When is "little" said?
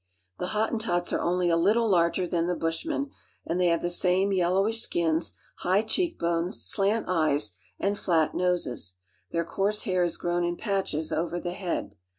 1.55-1.87